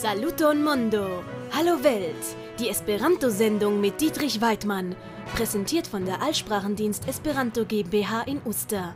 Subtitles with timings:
[0.00, 1.22] Saluton Mondo!
[1.52, 2.24] Hallo Welt!
[2.58, 4.96] Die Esperanto-Sendung mit Dietrich Weidmann,
[5.34, 8.94] präsentiert von der Allsprachendienst Esperanto GmbH in Uster.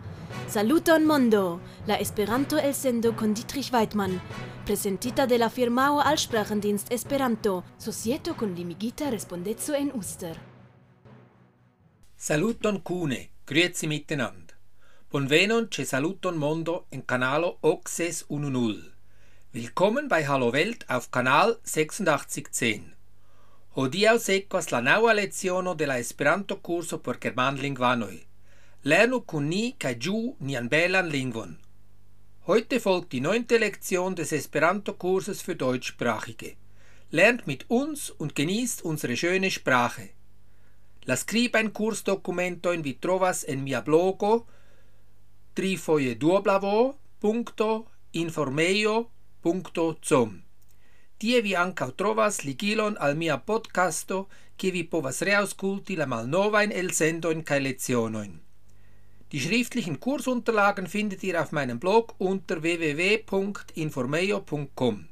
[0.49, 1.61] Saluton Mondo!
[1.87, 4.19] La Esperanto el sendo con Dietrich Weidmann,
[4.65, 10.41] presentita de la firmao Allsprachendienst Esperanto, societo con limigita respondezzo en Uster.
[12.17, 14.57] Saluton cune, grüezi miteinander.
[15.11, 18.94] Bonvenon ce saluton mondo en canalo Oxes 10.
[19.57, 22.93] Willkommen bei Hallo Welt auf Kanal 8610.
[23.77, 28.17] Hodiaŭ sekvas la naŭa leciono de la Esperanto-kurso por germanlingvanoj.
[28.83, 31.55] Lernu kun ni kaj ĝuu nian belan lingvon.
[32.49, 36.57] Heute folgt die neunte Lektion des Esperanto-Kurses für Deutschsprachige.
[37.13, 40.09] Lernt mit uns und genießt unsere schöne Sprache.
[41.07, 44.49] La skribajn kursdokumentojn vi trovas en mia blogo
[45.55, 46.19] trifoje
[49.45, 50.43] www.com.
[51.19, 57.43] Tie vi ankaŭ trovas ligilon al mia podcasto, kie vi povas reaŭskulti la malnovajn elsendojn
[57.45, 58.41] kaj lecionojn.
[59.33, 65.09] Die schriftlichen Kursunterlagen findet ihr auf meinem Blog unter www.informeio.com.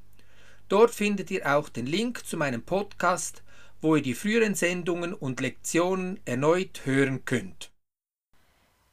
[0.68, 3.42] Dort findet ihr auch den Link zu meinem Podcast,
[3.80, 7.72] wo ihr die früheren Sendungen und Lektionen erneut hören könnt.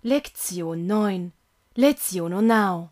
[0.01, 1.31] Lektion 9.
[1.75, 2.89] Leziono now.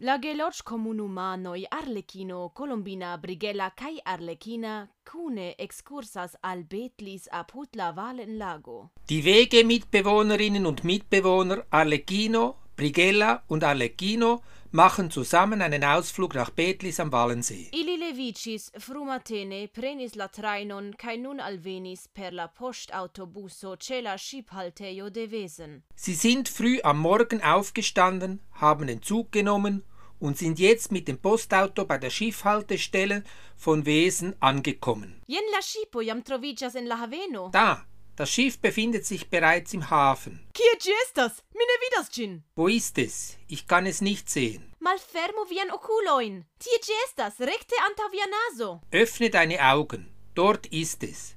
[0.00, 8.36] La geloc comunumanoi Arlecchino, Colombina, Brigella cae Arlecchina cune excursas al Betlis apud la Valen
[8.36, 8.90] Lago.
[9.08, 17.00] Die Wege Mitbewohnerinnen und Mitbewohner Arlecchino, Brigella und Arlecchino machen zusammen einen Ausflug nach Betlis
[17.00, 17.70] am Wallensee.
[17.72, 24.16] Ili levicis frumatene prenis la trainon kai nun alvenis per la postautobuso ce la
[25.10, 25.82] de Wesen.
[25.94, 29.82] Sie sind früh am Morgen aufgestanden, haben den Zug genommen
[30.18, 33.22] und sind jetzt mit dem Postauto bei der Schiffhaltestelle
[33.56, 35.20] von Wesen angekommen.
[35.26, 37.50] Jen la schipo jam trovigas en la haveno.
[37.52, 37.84] Da,
[38.16, 40.46] das Schiff befindet sich bereits im Hafen.
[40.54, 41.42] Kie ci estas?
[41.54, 42.44] Mi ne vidas gin.
[42.56, 43.36] Wo ist es?
[43.46, 44.74] Ich kann es nicht sehen.
[44.80, 46.46] Malfermu vian oculoin.
[46.58, 48.80] Tie estas, recte anta via naso.
[48.90, 50.12] Öffne deine Augen.
[50.34, 51.36] Dort ist es.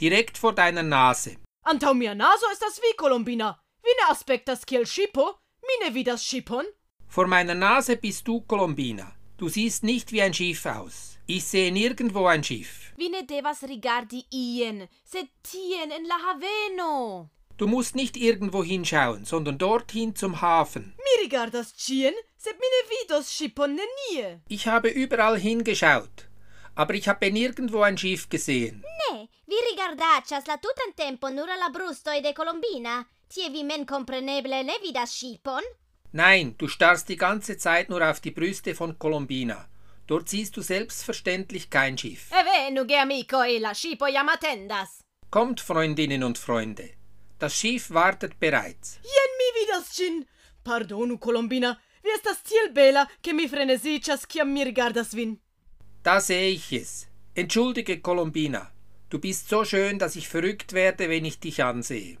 [0.00, 1.36] Direkt vor deiner Nase.
[1.64, 3.58] Antau mia naso estas vi, Colombina.
[3.82, 5.38] Vi ne aspectas kiel schipo?
[5.62, 6.64] Mi ne vidas schipon.
[7.08, 9.14] Vor meiner Nase bist du, Colombina.
[9.38, 11.17] Du siehst nicht wie ein Schiff aus.
[11.30, 12.94] Ich sehe nirgendwo ein Schiff.
[12.96, 17.28] Vi ne devas rigardi ien, sed tien en la haveno.
[17.58, 20.94] Du musst nicht irgendwo hinschauen, sondern dorthin zum Hafen.
[20.96, 24.40] Mi rigardas cien, sed mi ne vidos schipon nenie.
[24.48, 26.30] Ich habe überall hingeschaut,
[26.74, 28.82] aber ich habe nirgendwo ein Schiff gesehen.
[29.00, 33.06] Ne, vi rigardaccias la tutan tempo nur la brustoi de Colombina.
[33.28, 35.62] Tie vi men compreneble ne vidas ŝipon?
[36.12, 39.68] Nein, du starrst die ganze Zeit nur auf die Brüste von Colombina.
[40.08, 42.32] Dort siehst du selbstverständlich kein Schiff.
[42.32, 45.04] E venu, ge amico, e la schipo jam attendas.
[45.30, 46.94] Kommt, Freundinnen und Freunde.
[47.38, 48.98] Das Schiff wartet bereits.
[49.02, 50.26] Jen mi vidas cin.
[50.64, 51.78] Pardonu, Colombina.
[52.02, 55.38] Vi estas tiel bela, che mi frenesichas, ciam mi rigardas vin.
[56.02, 57.06] Da sehe ich es.
[57.34, 58.72] Entschuldige, Colombina.
[59.10, 62.16] Du bist so schön, dass ich verrückt werde, wenn ich dich ansehe.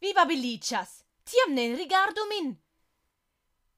[0.00, 1.04] Viva belicias.
[1.24, 2.58] Tiam ne rigardu min.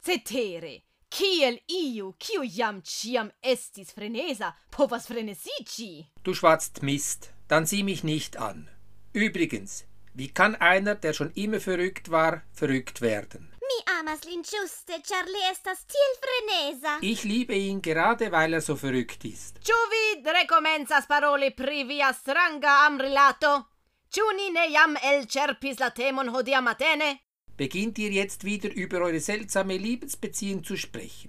[0.03, 6.07] Cetere, kiel iu, kiu jam ciam estis frenesa, povas frenesici.
[6.25, 7.33] Du schwatzt Mist.
[7.49, 8.69] Dann sieh mich nicht an.
[9.13, 9.85] Übrigens,
[10.15, 13.51] wie kann einer, der schon immer verrückt war, verrückt werden?
[13.61, 16.99] Mi amas lin ĝuste, ĉar li estas tiel freneza.
[17.01, 19.59] Ich liebe ihn gerade, weil er so verrückt ist.
[19.67, 23.53] Ĉu vi rekomencas paroli pri via stranga amrilato?
[24.11, 27.11] Ĉu ni ne jam elĉerpis la temon hodiaŭ matene?
[27.61, 31.29] Beginnt ihr jetzt wieder über eure seltsame Liebesbeziehung zu sprechen?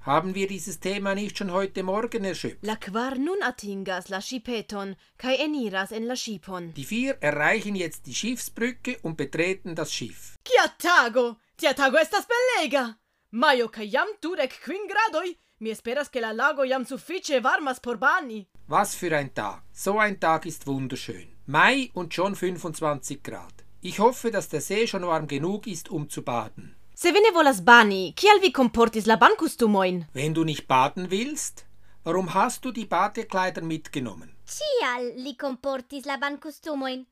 [0.00, 2.64] Haben wir dieses Thema nicht schon heute Morgen erschöpft?
[2.64, 6.72] La kvar nun atingas la ŝipeton kaj eniras en la ŝipon.
[6.74, 10.40] Die vier erreichen jetzt die Schiffsbrücke und betreten das Schiff.
[10.42, 11.36] Kia tago!
[11.56, 12.84] Tia tago estas belega!
[13.30, 15.36] Majo kaj jam dudek kvin gradoj!
[15.60, 18.48] Mi esperas ke la lago jam sufiĉe varmas por bani.
[18.66, 19.62] Was für ein Tag.
[19.72, 21.28] So ein Tag ist wunderschön.
[21.46, 23.59] Mai und schon 25 Grad.
[23.82, 26.76] Ich hoffe, dass der See schon warm genug ist, um zu baden.
[26.94, 30.06] Se vi ne volas bani, kial vi comportis la bankostumojn?
[30.12, 31.64] Wenn du nicht baden willst,
[32.04, 34.34] warum hast du die Badekleider mitgenommen?
[34.44, 37.06] Tial li comportis la bankostumojn.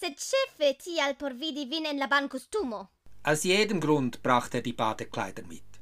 [0.00, 2.88] Sed ĉefe tial por vidi vin en la bankostumo.
[3.24, 5.80] Aus jedem Grund brachte er die Badekleider mit.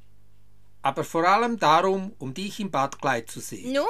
[0.81, 3.73] Aber vor allem darum, um dich im Badkleid zu sehen.
[3.73, 3.85] Nu,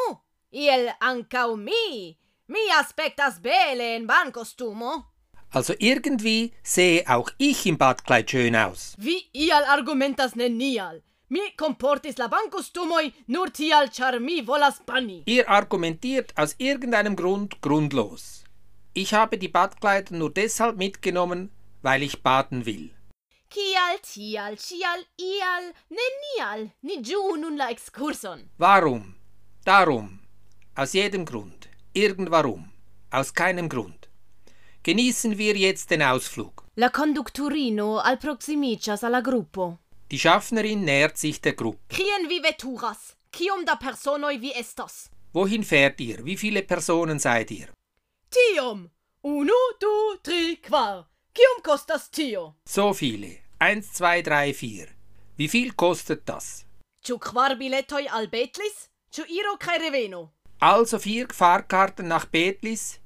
[0.51, 2.17] iel ankaŭ mi!
[2.47, 5.10] Mi aspektas bele en bankostumo.
[5.51, 8.95] Also irgendwie sehe auch ich im Badkleid schön aus.
[8.97, 11.03] Vi ial argumentas nenial.
[11.27, 15.23] Mi comportis labancus tumoi, nur tial char mi volas bani.
[15.25, 18.43] Ihr argumentiert aus irgendeinem Grund grundlos.
[18.93, 21.51] Ich habe die Badkleider nur deshalb mitgenommen,
[21.81, 22.91] weil ich baden will.
[23.49, 28.49] Kial, tial, cial, ial, nenial, ni giu nun la excurson.
[28.57, 29.15] Warum?
[29.65, 30.19] Darum.
[30.75, 31.69] Aus jedem Grund.
[31.93, 32.71] Irgendwarum.
[33.09, 34.00] Aus keinem Grund.
[34.83, 36.63] Genießen wir jetzt den Ausflug.
[36.75, 39.77] La conducturino alproximicias alla gruppo.
[40.09, 41.95] Die Schaffnerin nähert sich der Gruppe.
[41.95, 43.15] Quien vi veturas?
[43.31, 45.09] Kiom da personoi vi estas?
[45.33, 46.25] Wohin fährt ihr?
[46.25, 47.67] Wie viele Personen seid ihr?
[48.29, 48.89] Tiom.
[49.21, 51.07] Uno, du, tri, quar.
[51.33, 52.55] Kiom costas tio?
[52.67, 53.37] So viele.
[53.59, 54.87] Eins, zwei, drei, vier.
[55.37, 56.65] Wie viel kostet das?
[57.03, 58.89] Ciu quar biletoi al Betlis?
[59.11, 60.31] Ciu iro kai reveno?
[60.59, 62.99] Also vier Fahrkarten nach Betlis,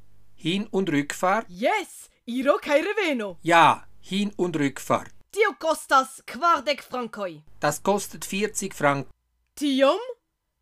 [0.45, 1.47] Hin- und Rückfahrt?
[1.49, 3.39] Yes, iro kai reveno.
[3.41, 5.11] Ja, Hin- und Rückfahrt.
[5.31, 7.41] Tio costas quardec francoi.
[7.59, 9.09] Das kostet 40 Franken.
[9.55, 9.99] Tiom?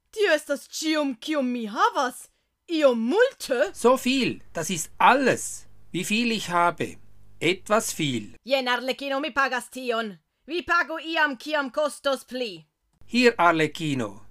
[0.10, 2.30] Tio estas cium kiom mi havas.
[2.70, 3.72] Iom multe?
[3.74, 5.68] So viel, das ist alles.
[5.92, 6.96] Wie viel ich habe?
[7.42, 8.38] Etwas viel.
[8.46, 10.18] Jen arlecchino mi pagas tion.
[10.48, 12.66] Vi pago iam kiam costos pli.
[13.06, 14.22] Hier, Arlecchino.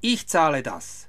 [0.00, 1.06] Ich zahle das.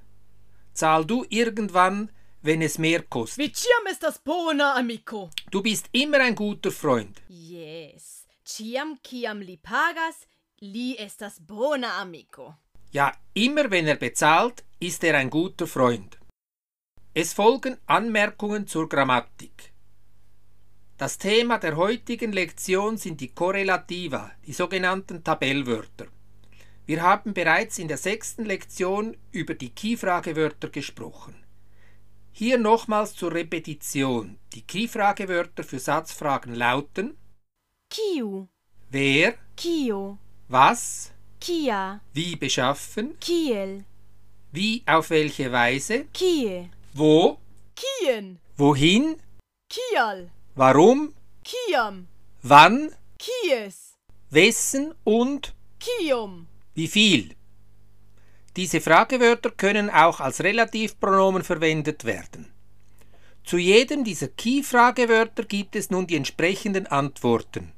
[0.74, 3.38] Zahl du irgendwann, wenn es mehr kostet.
[3.38, 5.30] Vi ciam estas bona amico.
[5.52, 7.22] Du bist immer ein guter Freund.
[7.28, 8.26] Yes.
[8.44, 10.28] Ciam kiam li pagas,
[10.62, 12.56] li estas bona amico.
[12.92, 16.18] Ja, immer wenn er bezahlt, ist er ein guter Freund.
[17.14, 19.72] Es folgen Anmerkungen zur Grammatik.
[20.98, 26.08] Das Thema der heutigen Lektion sind die Korrelativa, die sogenannten Tabellwörter.
[26.86, 31.41] Wir haben bereits in der sechsten Lektion über die Keyfragewörter gesprochen.
[32.34, 34.38] Hier nochmals zur Repetition.
[34.54, 37.18] Die Keyfragewörter für Satzfragen lauten
[37.90, 38.48] Kiu,
[38.90, 40.18] wer, kio,
[40.48, 41.12] was,
[41.42, 43.84] kia, wie beschaffen, kiel,
[44.54, 47.38] wie auf welche Weise, kie, wo,
[47.76, 49.18] kien, wohin,
[49.68, 51.14] kial, warum,
[51.44, 52.08] kiam,
[52.44, 53.98] wann, kies,
[54.30, 56.48] wessen und kiom.
[56.74, 57.36] wie viel.
[58.56, 62.52] Diese Fragewörter können auch als Relativpronomen verwendet werden.
[63.44, 67.72] Zu jedem dieser Key-Fragewörter gibt es nun die entsprechenden Antworten.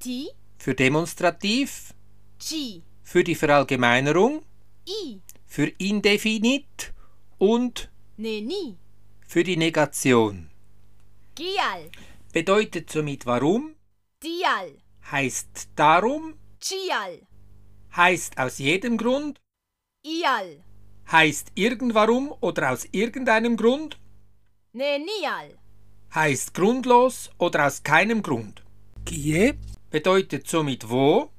[0.00, 0.28] Ti,
[0.58, 1.94] Für Demonstrativ,
[2.38, 4.42] ci, für die Verallgemeinerung,
[4.86, 6.92] i, für Indefinit.
[7.38, 8.76] Und ne ni,
[9.26, 10.50] für die Negation.
[11.34, 11.90] Kial,
[12.32, 13.74] Bedeutet somit warum,
[14.20, 14.76] tial,
[15.10, 17.26] heißt darum, cial,
[17.96, 19.40] heißt aus jedem Grund,
[20.02, 20.62] ial,
[21.10, 23.98] heißt irgendwarum oder aus irgendeinem Grund,
[24.72, 25.58] nenial,
[26.14, 28.62] heißt grundlos oder aus keinem Grund.
[29.04, 29.54] Kie?
[29.90, 31.30] Bedeutet somit wo,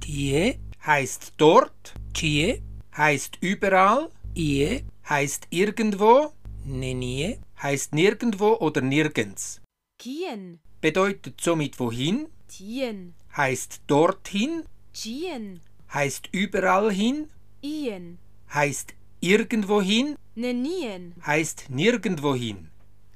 [0.00, 2.62] tie heißt dort, tie
[2.96, 4.84] heißt überall, ie?
[5.08, 6.32] Heißt irgendwo,
[6.64, 9.60] nenie heißt nirgendwo oder nirgends.
[9.98, 15.60] kien, Bedeutet somit wohin, tien, heißt dorthin, cien,
[15.92, 17.28] heißt überall hin,
[17.62, 18.18] ien,
[18.52, 22.70] heißt irgendwohin, nenien, heißt nirgendwohin.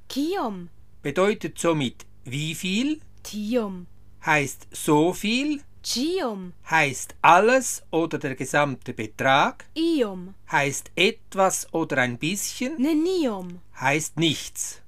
[0.09, 0.69] kiom,
[1.03, 3.87] Bedeutet somit wie viel, tiom,
[4.25, 12.19] heißt so viel, ciom, heißt alles oder der gesamte Betrag, iom, heißt etwas oder ein
[12.19, 14.83] bisschen, neniom, heißt nichts.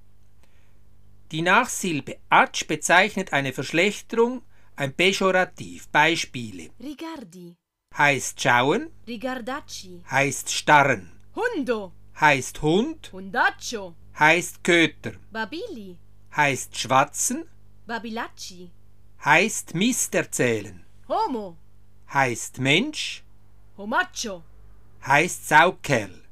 [1.33, 4.43] Die Nachsilbe atsch bezeichnet eine Verschlechterung,
[4.77, 5.89] ein Pejorativ.
[5.89, 6.71] Beispiele.
[6.81, 7.57] rigardi,
[7.97, 15.97] Heißt schauen, rigardaci, heißt starren, hundo, heißt Hund, hundaccio, heißt Köter, babili,
[16.35, 17.45] heißt schwatzen,
[17.87, 18.73] babilacci,
[19.25, 21.57] heißt Mist erzählen, homo,
[22.13, 23.23] heißt Mensch,
[23.77, 24.43] homaccio,
[25.07, 26.25] heißt Saukerl.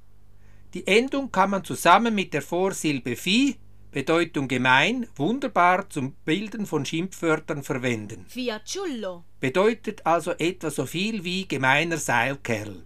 [0.75, 3.57] Die Endung kann man zusammen mit der Vorsilbe Vieh,
[3.93, 8.27] Bedeutung gemein, wunderbar zum Bilden von Schimpfwörtern verwenden.
[8.27, 12.85] fiaciullo, Bedeutet also etwa so viel wie gemeiner Seilkerl.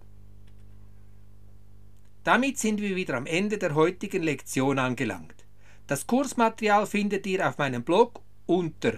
[2.23, 5.35] Damit sind wir wieder am Ende der heutigen Lektion angelangt.
[5.85, 8.93] Das Kursmaterial findet ihr auf meinem Blog unter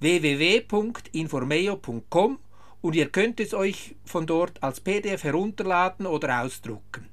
[0.00, 2.40] www.informeo.com
[2.82, 7.08] und ihr könnt es euch von dort als PDF herunterladen oder ausdrucken.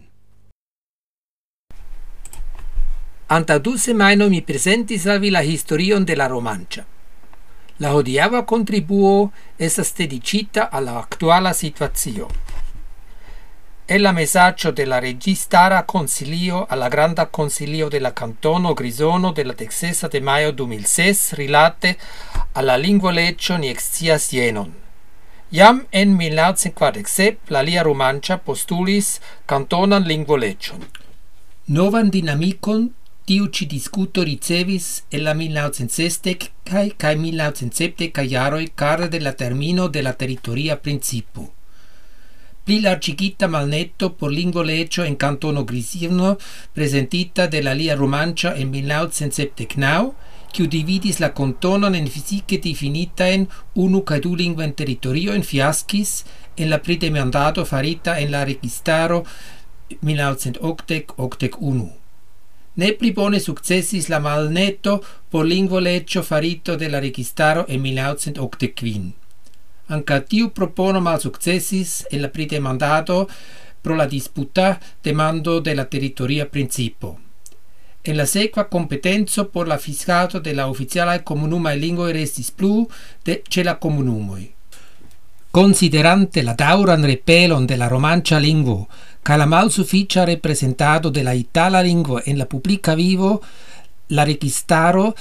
[3.38, 6.91] Anta du semajnoj mi prezentis al vi la historion de la romanĉa.
[7.82, 12.28] La hodiava contribuo estas dedicita alla actuala situazio.
[13.84, 20.22] È la messaggio della registara consilio alla granda consilio della cantono Grisono della Texesa de
[20.22, 21.98] Maio 2006 rilate
[22.52, 24.72] alla lingua leccio ni excias jenon.
[25.50, 30.86] Iam en 1947 la lia romancia postulis cantonan lingvoleccion.
[31.66, 32.94] Novan dinamicon
[33.32, 39.32] Tiu ci discuto ricevis el la 1960 kai kai 1970 kai jaroi cara de la
[39.32, 41.54] termino de la territoria principo.
[42.66, 46.38] Pli largigita malnetto por lingua lecio en cantono Grisirno
[46.74, 50.12] presentita de la lia romancia en 1979,
[50.52, 55.44] kiu dividis la cantonon en fisiche definita en unu cae du lingua en territorio en
[55.44, 56.26] fiascis
[56.58, 59.24] en la pridemandado farita en la registaro
[60.04, 62.01] 1980-81.
[62.74, 69.12] Ne pli bone successis la malneto por lingvoleggio farito de la registaro en 1985.
[69.88, 73.28] Anca tiu propono malsuccessis en la pridemandado
[73.82, 77.20] pro la disputa demando de la territoria principo.
[78.04, 82.88] En la sequa competenzo por la fiscato de la oficialae comunumae lingua restis plu
[83.26, 84.54] de ce la comunumoi.
[85.52, 88.88] Considerante la dauran repelon de la romancia lingua,
[89.24, 93.42] ca la malsuficia representado de la itala lingua en la publica vivo,
[94.10, 95.16] la registaro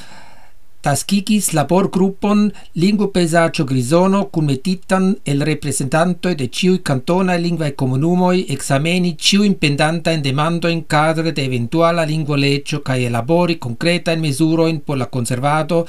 [0.80, 8.46] taskigis labor gruppon lingua Pesaggio Grisono cum metitan el representantoi de ciui cantona lingvae comunumoi
[8.48, 14.20] exameni ciu impendanta in demando in cadre de eventuala lingua leccio cae elabori concreta in
[14.20, 15.86] mesuroin por la conservato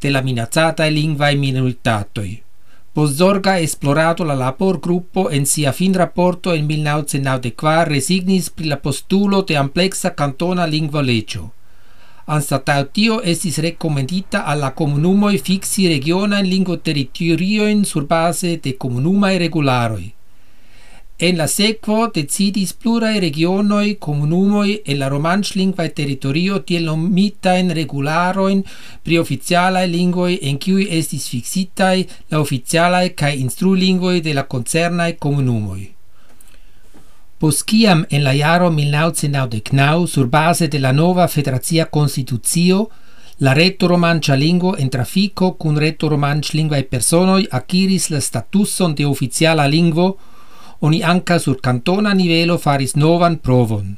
[0.00, 2.47] de la minazzata e minoritatoi.
[2.98, 9.42] Bozzorga esplorato la lapor gruppo en sia fin rapporto en 1994 resignis pri la postulo
[9.42, 11.52] de amplexa cantona lingua legio.
[12.26, 20.17] Anstatau tio estis recomendita alla comunumoi fixi regionain lingua territorioin sur base de comunumae regularoi.
[21.20, 28.60] En la sekvo decidis pluraj regionoj, comunumoi e la romanŝlingvaj teritorio tiel nomitajn regularojn
[29.02, 31.96] pri oficialaj lingvoj, en kiuj estis fiksitaj
[32.30, 35.80] la oficialaj instru instrulingvoj de la koncernaj komunumoj.
[37.38, 42.88] Post kiam en la jaro 1999 surbaze de la nova federacia konstitucio
[43.40, 49.04] La reto romancia lingvo en trafico cun reto romancia lingvae personoi akiris la statuson de
[49.06, 50.18] oficiala lingvo
[50.80, 53.96] oni anca sur cantona nivelo faris novan provon.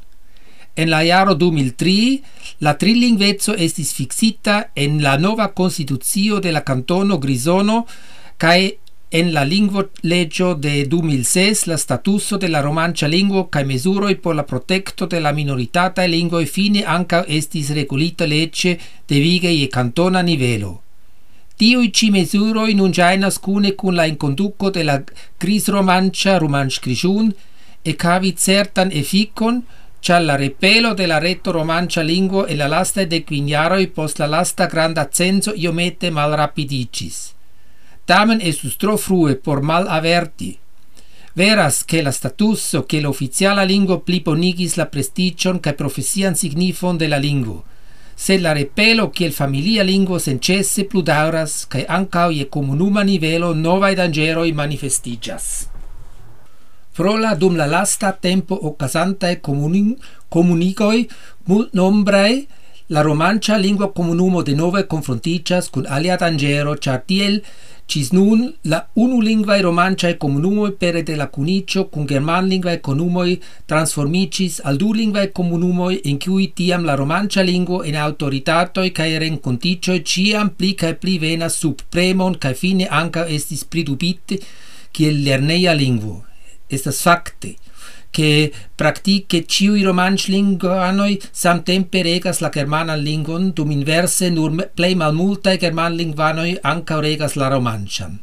[0.76, 2.22] En la jaro 2003
[2.60, 7.86] la trilingvezzo estis fixita en la nova constitucio de la cantono Grisono
[8.38, 8.78] cae
[9.10, 14.36] en la lingvo legio de 2006 la statuso de la romancia lingvo cae mesuroi por
[14.36, 19.68] la protecto de la minoritata e lingvoi fine anca estis regulita legge de vigei e
[19.68, 20.89] cantona nivelo.
[21.60, 24.94] Tiui ci mesuroi nun gainas cune cun la inconduco de la
[25.36, 27.28] gris romancia romanc grisiun
[27.82, 29.58] e cavi certan efficon
[30.00, 34.26] cia la repelo de la reto romancia linguo e la lasta de quiniaroi post la
[34.26, 37.34] lasta granda censo iomete mal rapidicis.
[38.06, 40.56] Tamen estus tro frue por mal averti.
[41.34, 47.18] Veras che la statusso che l'officiala lingvo pliponigis la prestigion cae profesian signifon de la
[47.18, 47.60] lingua,
[48.20, 53.62] se la repelo che kiel familia lingvo senĉese pludauras kaj ankaŭ je comunuma nivelo nova
[53.62, 55.46] novaj danĝeroj manifestiĝas.
[56.96, 59.96] Pro la dum la lasta tempo ocasanta e comunin
[60.28, 61.08] comunicoi komunikoj
[61.46, 62.32] multnombraj,
[62.88, 67.00] la romancia lingua comunumo de denove konfrontiĝas kun alia danĝero, ĉar
[67.90, 73.32] Cis nun, la unulingvae romanciae comunumoi pere de la cunicio cun germanlingvae conumoi
[73.66, 80.52] transformicis al dulingvae comunumoi in cui tiam la romancia linguo en autoritatoi cae renconticioi ciam
[80.54, 84.38] pli cae pli venas sub premon cae fine anca estis pridubite
[84.94, 86.20] kiel lerneia lingvo.
[86.70, 87.56] Estas facte
[88.10, 96.58] che praktike ciui romanc-linguanoi samtempe regas la germanan lingon, dum inverse nur plei malmultae german-lingvanoi
[96.62, 98.18] anca regas la romanchan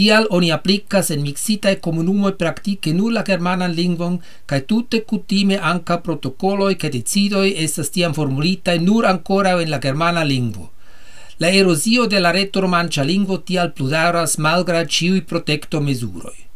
[0.00, 4.14] Tial oni applicas en mixitae comunumoe praktike nur la germanan lingvon,
[4.48, 10.22] cae tutte cutime anca protocoloi che decidoi estas tiam formulitae nur ancora en la germana
[10.24, 10.70] lingvo.
[11.36, 16.49] La erosio de la reto romancia lingvo tial pludaras malgra ciui protecto mesuroi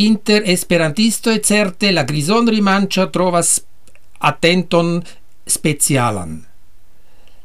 [0.00, 3.64] inter esperantisto e certe la grison rimancia trovas
[4.18, 5.02] attenton
[5.44, 6.46] specialan.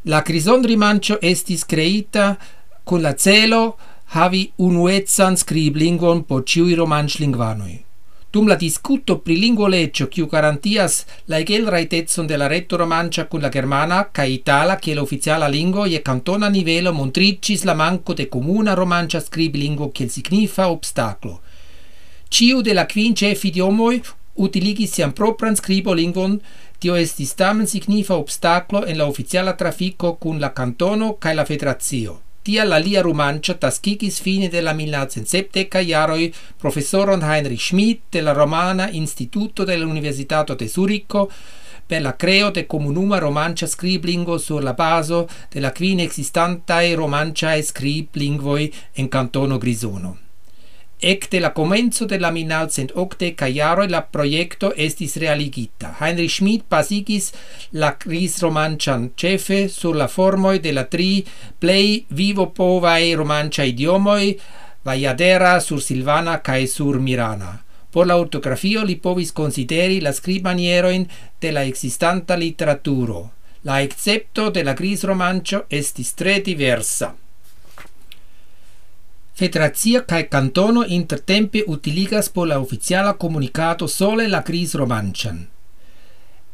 [0.03, 2.37] La grison rimancio estis creita
[2.83, 3.77] con la celo
[4.15, 7.83] havi unuezan scriblingon po ciui romanslingvanoi.
[8.29, 13.41] Dum la discuto pri lingua legio garantias la egel raitezon de la retto romancia cun
[13.41, 18.73] la germana ca itala che l'ufficiala lingua e cantona nivelo montricis la manco de comuna
[18.73, 21.41] romancia scriblingo che signifa obstaclo.
[22.33, 23.99] Ciu de la quin cefi idiomoi
[24.41, 26.39] utiligis sian propran scribo lingvon,
[26.81, 32.15] tio estis tamen signifa obstaclo en la oficiala trafico cun la cantono cae la federazio.
[32.41, 38.33] Tia la lia romancia tascigis fine de la 1970 iaroi professoron Heinrich Schmidt de la
[38.33, 41.29] Romana Instituto de la Universitato de Zurico
[41.85, 47.61] per la creo de comunuma romancia scriblingo sur la baso de la quin existantae romanciae
[47.61, 50.22] scriblingvoi en cantono Grisono.
[51.05, 52.93] Ecte la comenzo de la minal cent
[53.89, 55.97] la proiecto estis realigita.
[55.99, 57.33] Heinrich Schmidt pasigis
[57.71, 61.25] la cris romancian cefe sur la formoi de la tri
[61.59, 64.39] plei vivo povae romancia idiomoi
[64.85, 67.61] vaiadera sur Silvana cae sur Mirana.
[67.91, 71.05] Por la ortografio li povis consideri la scribanieroin
[71.41, 73.31] de la existanta literaturo.
[73.63, 77.13] La excepto de la gris romancio estis tre diversa.
[79.35, 85.49] Federacia cae cantono intertempe utiligas por la oficiala comunicato sole la cris romancian.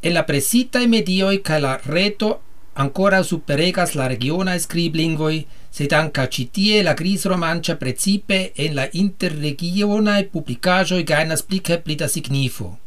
[0.01, 2.39] En la presitae medioi cae la reto
[2.75, 10.29] ancora superegas la regiona scriblingvoi, sed anca citie la cris romancia precipe en la interregionae
[10.31, 12.77] publicajoi gainas plica plita signifo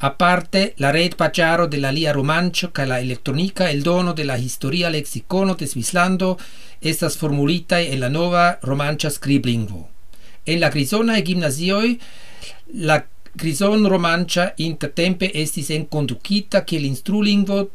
[0.00, 4.24] a parte la red paciaro de la lia romancio ca la electronica el dono de
[4.24, 6.38] la historia lexicono de Svislando
[6.80, 9.88] estas formulitae en la nova romancia scriblingvo.
[10.44, 11.98] En la grisonae gimnasioi
[12.74, 17.70] la grison romancia intertempe estis enconducita che l'instrulingvo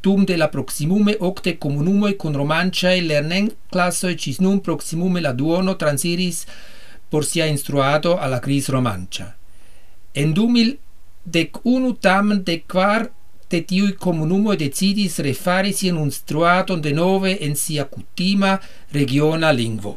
[0.00, 5.74] dum de la proximume octe comunumoi con romanciae lernen classoi cis nun proximume la duono
[5.74, 6.46] transiris
[7.08, 9.36] por sia instruado alla cris romancia.
[10.14, 10.78] En 2000
[11.30, 13.10] dec unu tamen de quar
[13.50, 18.60] de tiui comunumo decidis refari sian instruaton de nove en sia cutima
[18.92, 19.96] regiona lingvo.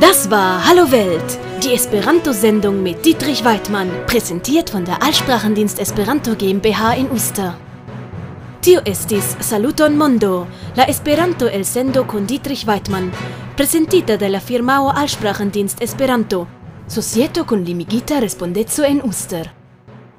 [0.00, 6.94] Das war Hallo Welt, die Esperanto-Sendung mit Dietrich Weidmann, präsentiert von der Allsprachendienst Esperanto GmbH
[6.96, 7.58] in Uster.
[8.60, 13.10] Tio estis Saluton Mondo, la Esperanto el sendo con Dietrich Weidmann,
[13.56, 16.46] presentita de la firmao Allsprachendienst Esperanto,
[16.88, 19.57] Societo con limigita respondezo en Uster.